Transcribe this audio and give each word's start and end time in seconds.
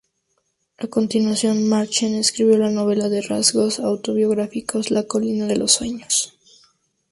A 0.79 0.87
continuación 0.87 1.69
Machen 1.69 2.15
escribió 2.15 2.57
la 2.57 2.71
novela 2.71 3.07
con 3.07 3.21
rasgos 3.21 3.79
autobiográficos 3.79 4.89
"La 4.89 5.03
colina 5.03 5.45
de 5.45 5.57
los 5.57 5.73
sueños". 5.73 6.35